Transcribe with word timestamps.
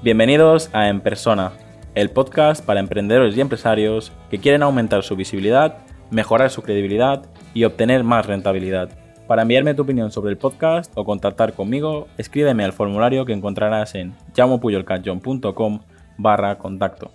Bienvenidos 0.00 0.70
a 0.72 0.88
En 0.88 1.00
Persona, 1.00 1.50
el 1.96 2.10
podcast 2.10 2.64
para 2.64 2.78
emprendedores 2.78 3.36
y 3.36 3.40
empresarios 3.40 4.12
que 4.30 4.38
quieren 4.38 4.62
aumentar 4.62 5.02
su 5.02 5.16
visibilidad, 5.16 5.78
mejorar 6.12 6.50
su 6.50 6.62
credibilidad 6.62 7.26
y 7.52 7.64
obtener 7.64 8.04
más 8.04 8.24
rentabilidad. 8.24 8.90
Para 9.26 9.42
enviarme 9.42 9.74
tu 9.74 9.82
opinión 9.82 10.12
sobre 10.12 10.30
el 10.30 10.38
podcast 10.38 10.92
o 10.96 11.04
contactar 11.04 11.52
conmigo, 11.52 12.06
escríbeme 12.16 12.64
al 12.64 12.72
formulario 12.72 13.24
que 13.24 13.32
encontrarás 13.32 13.96
en 13.96 14.14
llamopuyolcanchon.com 14.34 15.80
barra 16.16 16.58
contacto. 16.58 17.10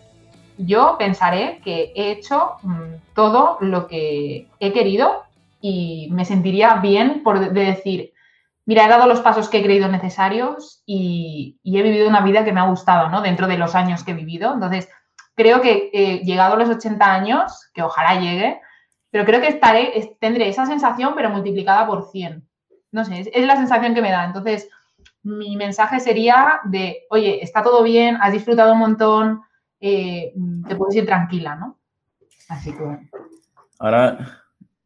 Yo 0.58 0.98
pensaré 1.00 1.62
que 1.64 1.94
he 1.96 2.12
hecho 2.12 2.58
mm, 2.64 2.96
todo 3.16 3.60
lo 3.62 3.88
que 3.88 4.48
he 4.60 4.74
querido 4.74 5.24
y 5.62 6.10
me 6.12 6.26
sentiría 6.26 6.76
bien 6.76 7.24
por 7.24 7.54
de 7.54 7.62
decir, 7.62 8.13
mira, 8.66 8.86
he 8.86 8.90
dado 8.90 9.08
los 9.08 9.22
pasos 9.22 9.50
que 9.50 9.60
he 9.60 9.64
creído 9.64 9.88
necesarios 9.88 10.82
y, 10.86 11.60
he 11.64 11.82
vivido 11.82 12.08
una 12.08 12.22
vida 12.22 12.46
que 12.46 12.54
me 12.54 12.60
ha 12.60 12.68
gustado, 12.70 13.10
¿no? 13.10 13.22
Dentro 13.22 13.48
de 13.48 13.58
los 13.58 13.76
años 13.76 14.04
que 14.04 14.12
he 14.12 14.16
vivido. 14.16 14.54
Entonces, 14.54 14.90
creo 15.36 15.62
que 15.62 15.90
eh, 15.94 16.22
llegado 16.24 16.56
los 16.56 16.70
80 16.70 17.14
años, 17.14 17.70
que 17.74 17.82
ojalá 17.82 18.20
llegue, 18.20 18.62
pero 19.12 19.26
creo 19.26 19.42
que 19.42 19.48
estaré, 19.48 20.16
tendré 20.20 20.50
esa 20.50 20.66
sensación, 20.66 21.14
pero 21.16 21.30
multiplicada 21.30 21.86
por 21.86 22.10
100. 22.10 22.48
No 22.92 23.06
sé, 23.06 23.32
es, 23.34 23.46
la 23.46 23.56
sensación 23.56 23.94
que 23.94 24.02
me 24.02 24.12
da. 24.12 24.26
Entonces, 24.26 24.70
mi 25.24 25.56
mensaje 25.56 26.00
sería 26.00 26.62
de, 26.66 27.04
oye, 27.10 27.44
está 27.44 27.64
todo 27.64 27.84
bien, 27.84 28.18
has 28.22 28.34
disfrutado 28.34 28.74
un 28.74 28.80
montón, 28.80 29.42
eh, 29.80 30.34
te 30.68 30.76
puedes 30.76 30.96
ir 30.96 31.06
tranquila, 31.06 31.56
¿no? 31.56 31.80
Así 32.50 32.72
que... 32.72 33.10
Ahora, 33.80 34.43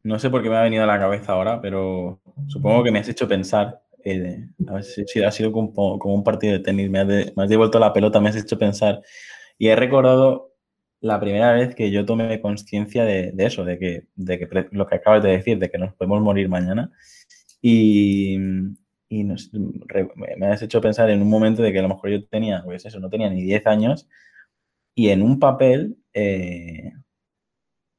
no 0.08 0.18
sé 0.18 0.30
por 0.30 0.42
qué 0.42 0.48
me 0.48 0.56
ha 0.56 0.62
venido 0.62 0.84
a 0.84 0.86
la 0.86 0.98
cabeza 0.98 1.32
ahora, 1.32 1.60
pero 1.60 2.22
supongo 2.46 2.82
que 2.82 2.90
me 2.90 2.98
has 2.98 3.08
hecho 3.08 3.28
pensar. 3.28 3.82
Eh, 4.04 4.48
a 4.66 4.74
ver 4.74 4.84
si, 4.84 5.22
ha 5.22 5.30
sido 5.30 5.52
como, 5.52 5.96
un 5.96 6.24
partido 6.24 6.54
de 6.54 6.60
tenis, 6.60 6.88
me 6.88 7.00
has, 7.00 7.48
devuelto 7.48 7.78
la 7.78 7.92
pelota, 7.92 8.18
me 8.18 8.30
has 8.30 8.36
hecho 8.36 8.58
pensar. 8.58 9.02
Y 9.58 9.68
he 9.68 9.76
recordado 9.76 10.54
la 11.00 11.20
primera 11.20 11.52
vez 11.52 11.74
que 11.74 11.90
yo 11.90 12.06
tomé 12.06 12.40
conciencia 12.40 13.04
de, 13.04 13.34
eso, 13.36 13.64
de 13.64 13.78
que, 13.78 14.06
de 14.16 14.38
que 14.38 14.48
lo 14.72 14.86
que 14.86 14.94
acabas 14.94 15.22
de 15.22 15.30
decir, 15.30 15.58
de 15.58 15.70
que 15.70 15.76
nos 15.78 15.94
podemos 15.94 16.22
morir 16.22 16.48
mañana. 16.48 16.90
Y, 17.60 18.38
me 19.10 20.46
has 20.46 20.62
hecho 20.62 20.80
pensar 20.80 21.10
en 21.10 21.20
un 21.20 21.28
momento 21.28 21.62
de 21.62 21.72
que 21.72 21.80
a 21.80 21.82
lo 21.82 21.88
mejor 21.88 22.10
yo 22.10 22.24
tenía, 22.26 22.62
pues 22.64 22.86
eso, 22.86 22.98
no 22.98 23.10
tenía 23.10 23.28
ni 23.28 23.42
10 23.42 23.66
años, 23.66 24.08
y 24.94 25.10
en 25.10 25.22
un 25.22 25.38
papel 25.38 25.98
eh, 26.14 26.92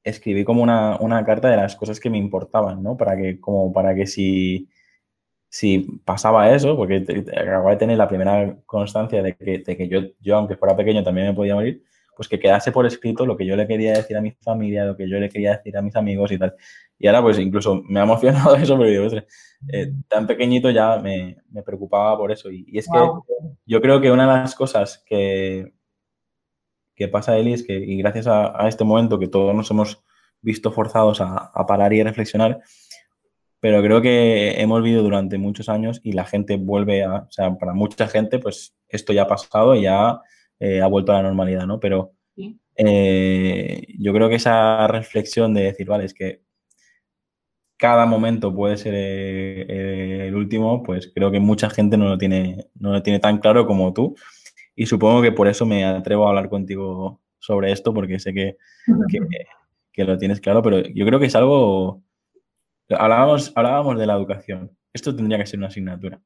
escribí 0.10 0.44
como 0.44 0.64
una, 0.64 1.24
carta 1.26 1.50
de 1.50 1.58
las 1.58 1.76
cosas 1.76 2.00
que 2.00 2.10
me 2.10 2.18
importaban, 2.18 2.84
¿no? 2.84 2.98
Para 2.98 3.18
que, 3.18 3.40
como 3.40 3.72
para 3.74 3.96
que 3.96 4.08
si, 4.08 4.70
si 5.50 6.02
pasaba 6.06 6.54
eso, 6.54 6.76
porque 6.76 7.06
acababa 7.36 7.72
de 7.72 7.78
tener 7.78 7.98
la 7.98 8.08
primera 8.08 8.58
constancia 8.66 9.24
de 9.24 9.36
que, 9.36 9.60
de 9.60 9.78
que 9.78 9.88
yo, 9.88 10.02
yo, 10.20 10.38
aunque 10.38 10.58
fuera 10.58 10.76
pequeño, 10.76 11.04
también 11.04 11.28
me 11.28 11.34
podía 11.34 11.56
morir, 11.56 11.84
pues 12.20 12.28
que 12.28 12.38
quedase 12.38 12.74
por 12.74 12.86
escrito 12.86 13.26
lo 13.26 13.38
que 13.38 13.46
yo 13.46 13.56
le 13.56 13.66
quería 13.66 13.94
decir 13.94 14.18
a 14.18 14.22
mi 14.22 14.32
familia, 14.32 14.84
lo 14.84 14.98
que 14.98 15.10
yo 15.10 15.18
le 15.20 15.30
quería 15.30 15.56
decir 15.56 15.78
a 15.78 15.82
mis 15.82 15.96
amigos 15.96 16.32
y 16.34 16.38
tal. 16.38 16.54
Y 16.98 17.08
ahora, 17.08 17.22
pues 17.22 17.40
incluso 17.40 17.82
me 17.88 18.02
ha 18.02 18.04
emocionado 18.04 18.56
eso, 18.58 18.78
pero 18.78 18.90
digo, 18.90 19.22
eh, 19.72 19.94
tan 20.10 20.28
pequeñito 20.28 20.70
ya 20.70 20.98
me, 21.00 21.38
preocupaba 21.66 22.18
por 22.18 22.32
eso. 22.32 22.52
Y, 22.52 22.78
es 22.78 22.88
que 22.88 23.00
yo 23.66 23.82
creo 23.82 24.02
que 24.02 24.12
una 24.12 24.24
de 24.24 24.42
las 24.42 24.54
cosas 24.54 25.02
que, 25.06 25.72
que 27.00 27.08
pasa, 27.08 27.38
Eli, 27.38 27.54
es 27.54 27.64
que, 27.64 27.74
y 27.78 27.98
gracias 27.98 28.28
a, 28.28 28.68
este 28.68 28.84
momento 28.84 29.18
que 29.18 29.30
todos 29.30 29.56
nos 29.56 29.72
hemos 29.72 30.04
visto 30.42 30.72
forzados 30.72 31.22
a, 31.22 31.52
parar 31.66 31.94
y 31.94 32.02
a 32.02 32.04
reflexionar, 32.04 32.60
pero 33.62 33.82
creo 33.82 34.02
que 34.02 34.62
hemos 34.62 34.84
vivido 34.84 35.02
durante 35.02 35.38
muchos 35.38 35.70
años 35.70 36.02
y 36.04 36.12
la 36.12 36.26
gente 36.26 36.58
vuelve 36.58 37.04
a, 37.06 37.16
o 37.16 37.32
sea, 37.32 37.58
para 37.58 37.74
mucha 37.74 38.08
gente, 38.10 38.38
pues 38.40 38.76
esto 38.90 39.14
ya 39.14 39.24
ha 39.24 39.28
pasado 39.28 39.76
y 39.76 39.84
ya 39.84 40.20
eh, 40.60 40.82
ha 40.82 40.88
vuelto 40.88 41.14
a 41.14 41.16
la 41.16 41.24
normalidad, 41.24 41.66
¿no? 41.66 41.80
Pero 41.80 42.12
eh, 42.76 43.86
yo 43.98 44.14
creo 44.14 44.28
que 44.28 44.36
esa 44.36 44.86
reflexión 44.88 45.54
de 45.54 45.64
decir, 45.64 45.88
vale, 45.88 46.04
es 46.04 46.14
que 46.14 46.42
cada 47.78 48.06
momento 48.06 48.54
puede 48.54 48.76
ser 48.76 48.94
eh, 48.94 50.28
el 50.28 50.36
último, 50.36 50.84
pues 50.84 51.10
creo 51.16 51.32
que 51.32 51.40
mucha 51.40 51.70
gente 51.70 51.96
no 51.96 52.10
lo 52.10 52.18
tiene, 52.18 52.68
no 52.76 52.92
lo 52.92 53.02
tiene 53.02 53.20
tan 53.20 53.38
claro 53.38 53.66
como 53.66 53.94
tú. 53.94 54.16
Y 54.80 54.86
supongo 54.86 55.22
que 55.22 55.34
por 55.34 55.50
eso 55.50 55.66
me 55.66 55.84
atrevo 55.84 56.26
a 56.26 56.30
hablar 56.30 56.48
contigo 56.48 57.20
sobre 57.38 57.74
esto, 57.74 57.94
porque 57.94 58.18
sé 58.18 58.34
que, 58.34 58.56
que, 59.92 60.06
lo 60.06 60.18
tienes 60.18 60.40
claro, 60.40 60.62
pero 60.62 60.80
yo 60.80 61.06
creo 61.06 61.20
que 61.20 61.26
es 61.26 61.36
algo... 61.36 62.02
Hablábamos, 62.90 63.52
hablábamos 63.58 64.00
de 64.00 64.08
la 64.08 64.14
educación. 64.14 64.72
Esto 64.94 65.14
tendría 65.14 65.38
que 65.38 65.48
ser 65.48 65.60
una 65.60 65.68
asignatura. 65.68 66.22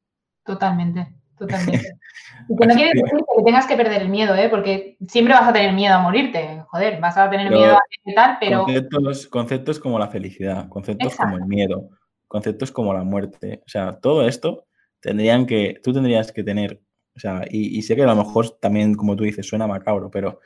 Totalmente, 0.45 1.15
totalmente. 1.35 1.93
Y 2.49 2.55
que 2.55 2.67
no 2.67 2.75
quiere 2.75 2.91
decir 2.93 3.19
que 3.37 3.43
tengas 3.43 3.65
que 3.65 3.75
perder 3.75 4.03
el 4.03 4.09
miedo, 4.09 4.35
¿eh? 4.35 4.49
porque 4.49 4.97
siempre 5.07 5.33
vas 5.33 5.47
a 5.49 5.53
tener 5.53 5.73
miedo 5.73 5.95
a 5.95 5.99
morirte. 6.01 6.63
Joder, 6.67 6.99
vas 6.99 7.17
a 7.17 7.29
tener 7.31 7.49
miedo 7.49 7.75
a 7.75 7.81
tal, 8.13 8.37
pero. 8.39 8.65
Conceptos, 8.65 9.27
conceptos 9.27 9.79
como 9.79 9.97
la 9.97 10.09
felicidad, 10.09 10.67
conceptos 10.69 11.15
como 11.15 11.37
el 11.37 11.45
miedo, 11.45 11.89
conceptos 12.27 12.71
como 12.71 12.93
la 12.93 13.03
muerte. 13.03 13.63
O 13.65 13.69
sea, 13.69 13.97
todo 13.99 14.27
esto 14.27 14.67
tendrían 14.99 15.45
que. 15.45 15.79
Tú 15.83 15.93
tendrías 15.93 16.31
que 16.31 16.43
tener 16.43 16.81
o 17.16 17.19
sea, 17.19 17.46
y, 17.50 17.81
sé 17.84 17.96
que 17.96 18.03
a 18.03 18.07
lo 18.07 18.16
mejor 18.16 18.57
también, 18.59 18.96
como 18.96 19.16
tú 19.16 19.24
dices, 19.24 19.46
suena 19.46 19.68
macabro, 19.68 20.09
pero 20.09 20.40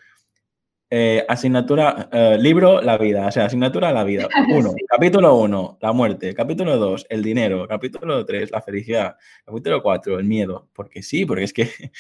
eh, 0.90 1.26
asignatura, 1.28 2.10
eh, 2.12 2.38
libro, 2.40 2.82
la 2.82 2.98
vida, 2.98 3.28
o 3.28 3.32
sea, 3.32 3.46
asignatura, 3.46 3.92
la 3.92 4.04
vida. 4.04 4.28
Uno, 4.54 4.74
capítulo 4.88 5.36
uno, 5.36 5.78
la 5.82 5.92
muerte. 5.92 6.34
Capítulo 6.34 6.78
dos, 6.78 7.06
el 7.10 7.24
dinero. 7.24 7.68
Capítulo 7.68 8.26
tres, 8.26 8.52
la 8.52 8.62
felicidad. 8.62 9.16
Capítulo 9.46 9.82
cuatro, 9.82 10.20
el 10.20 10.26
miedo. 10.26 10.70
Porque 10.74 11.04
sí, 11.04 11.26
porque 11.26 11.44
es 11.44 11.54
que 11.54 11.70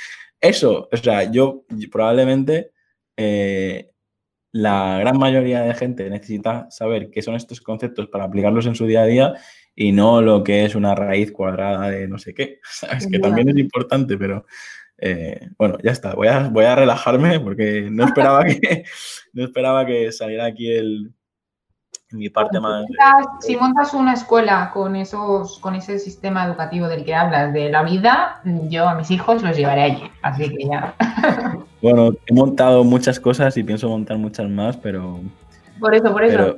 eso, 0.42 0.90
o 0.92 0.98
sea, 0.98 1.30
yo 1.32 1.66
probablemente 1.92 2.72
eh, 3.18 3.92
la 4.54 5.00
gran 5.00 5.18
mayoría 5.18 5.62
de 5.62 5.74
gente 5.76 6.10
necesita 6.10 6.70
saber 6.72 7.10
qué 7.10 7.22
son 7.22 7.36
estos 7.36 7.62
conceptos 7.62 8.08
para 8.08 8.26
aplicarlos 8.26 8.66
en 8.68 8.76
su 8.76 8.86
día 8.86 9.02
a 9.02 9.06
día 9.06 9.34
y 9.80 9.92
no 9.92 10.24
lo 10.24 10.44
que 10.44 10.66
es 10.66 10.74
una 10.74 10.96
raíz 10.96 11.32
cuadrada 11.32 11.92
de 11.92 12.08
no 12.08 12.18
sé 12.18 12.34
qué. 12.34 12.60
Es 12.98 13.08
que 13.08 13.20
también 13.20 13.48
es 13.48 13.58
importante, 13.58 14.18
pero 14.18 14.46
eh, 14.98 15.50
bueno, 15.58 15.78
ya 15.84 15.92
está. 15.92 16.16
Voy 16.16 16.28
a, 16.28 16.50
voy 16.50 16.66
a 16.66 16.76
relajarme 16.76 17.40
porque 17.40 17.88
no 17.90 18.06
esperaba 18.06 18.44
que, 18.44 18.84
no 19.34 19.46
esperaba 19.46 19.86
que 19.86 20.12
saliera 20.12 20.46
aquí 20.46 20.72
el, 20.72 21.14
mi 22.10 22.28
parte 22.30 22.60
más. 22.60 22.86
Si 23.40 23.56
montas 23.56 23.94
una 23.94 24.14
escuela 24.14 24.72
con, 24.74 24.96
esos, 24.96 25.60
con 25.60 25.76
ese 25.76 26.00
sistema 26.00 26.46
educativo 26.46 26.88
del 26.88 27.06
que 27.06 27.14
hablas 27.14 27.54
de 27.54 27.70
la 27.70 27.84
vida, 27.84 28.42
yo 28.70 28.90
a 28.90 28.96
mis 28.96 29.12
hijos 29.12 29.44
los 29.44 29.56
llevaré 29.56 29.84
allí. 29.84 30.12
Así 30.24 30.50
que 30.50 30.68
ya. 30.68 30.96
Bueno, 31.80 32.12
he 32.26 32.34
montado 32.34 32.84
muchas 32.84 33.20
cosas 33.20 33.56
y 33.56 33.62
pienso 33.62 33.88
montar 33.88 34.18
muchas 34.18 34.50
más, 34.50 34.76
pero. 34.76 35.20
Por 35.80 35.94
eso, 35.94 36.12
por 36.12 36.24
eso. 36.24 36.58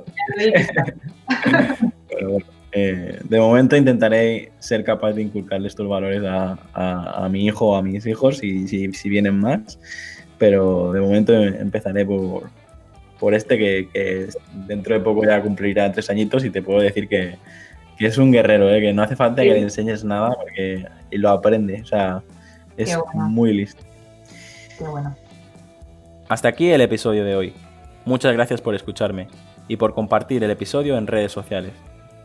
pero 2.08 2.30
bueno. 2.30 2.59
Eh, 2.72 3.20
de 3.24 3.40
momento 3.40 3.76
intentaré 3.76 4.52
ser 4.60 4.84
capaz 4.84 5.14
de 5.14 5.24
inculcarle 5.24 5.68
estos 5.68 5.88
valores 5.88 6.22
a, 6.26 7.28
mi 7.32 7.46
hijo 7.46 7.70
o 7.70 7.76
a 7.76 7.82
mis 7.82 8.06
hijos 8.06 8.44
y 8.44 8.68
si, 8.68 9.10
vienen 9.10 9.40
más, 9.40 9.80
pero 10.38 10.92
de 10.94 11.02
momento 11.02 11.34
empezaré 11.34 12.06
por, 12.06 12.50
por 13.20 13.34
este 13.34 13.58
que, 13.58 14.30
dentro 14.68 14.94
de 14.94 15.02
poco 15.02 15.26
ya 15.26 15.42
cumplirá 15.42 15.92
tres 15.92 16.10
añitos 16.10 16.46
y 16.46 16.52
te 16.52 16.62
puedo 16.62 16.80
decir 16.80 17.08
que, 17.08 17.38
es 18.00 18.18
un 18.18 18.32
guerrero, 18.32 18.74
¿eh? 18.74 18.80
que 18.80 18.94
no 18.94 19.04
hace 19.04 19.18
falta 19.18 19.42
que 19.42 19.50
le 19.50 19.60
enseñes 19.60 20.06
nada 20.06 20.34
porque 20.40 20.86
lo 21.12 21.30
aprende, 21.30 21.82
o 21.82 21.86
sea, 21.86 22.24
es 22.78 22.98
muy 23.14 23.54
listo. 23.54 23.84
Qué 24.78 24.86
bueno. 24.86 25.18
Hasta 26.30 26.48
aquí 26.48 26.70
el 26.70 26.80
episodio 26.80 27.26
de 27.26 27.36
hoy. 27.36 27.54
Muchas 28.06 28.32
gracias 28.32 28.62
por 28.62 28.74
escucharme 28.74 29.28
y 29.68 29.76
por 29.76 29.94
compartir 29.94 30.44
el 30.46 30.52
episodio 30.52 30.98
en 30.98 31.08
redes 31.08 31.34
sociales. 31.34 31.74